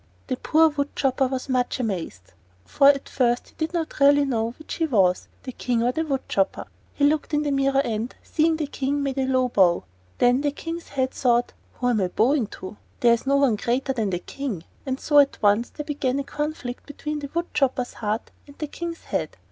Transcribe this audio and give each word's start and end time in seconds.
The 0.25 0.35
poor 0.35 0.69
wood 0.69 0.95
chopper 0.95 1.27
was 1.27 1.47
much 1.47 1.79
amazed; 1.79 2.33
for 2.65 2.87
at 2.87 3.07
first 3.07 3.49
he 3.49 3.55
did 3.59 3.71
not 3.71 3.99
really 3.99 4.25
know 4.25 4.55
which 4.57 4.73
he 4.73 4.87
was, 4.87 5.27
the 5.43 5.51
King 5.51 5.83
or 5.83 5.91
the 5.91 6.03
wood 6.03 6.27
chopper. 6.27 6.65
He 6.95 7.05
looked 7.05 7.35
in 7.35 7.43
the 7.43 7.51
mirror 7.51 7.81
and, 7.85 8.15
seeing 8.23 8.55
the 8.55 8.65
King, 8.65 9.03
made 9.03 9.19
a 9.19 9.27
low 9.27 9.49
bow. 9.49 9.83
Then 10.17 10.41
the 10.41 10.49
King's 10.53 10.87
head 10.87 11.11
thought: 11.11 11.53
"Who 11.73 11.87
am 11.89 12.01
I 12.01 12.07
bowing 12.07 12.47
to? 12.47 12.77
There 13.01 13.13
is 13.13 13.27
no 13.27 13.35
one 13.35 13.57
greater 13.57 13.93
than 13.93 14.09
the 14.09 14.17
King!" 14.17 14.63
And 14.87 14.99
so 14.99 15.19
at 15.19 15.37
once 15.39 15.69
there 15.69 15.85
began 15.85 16.17
a 16.17 16.23
conflict 16.23 16.87
between 16.87 17.19
the 17.19 17.29
wood 17.35 17.53
chopper's 17.53 17.93
heart 17.93 18.31
and 18.47 18.57
the 18.57 18.65
King's 18.65 19.03
head. 19.03 19.37